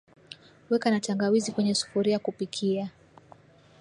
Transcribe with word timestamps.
weka 0.69 0.89
na 0.91 0.99
tangawizi 0.99 1.51
kwenye 1.51 1.75
sufuria 1.75 2.19
kupikia 2.19 2.89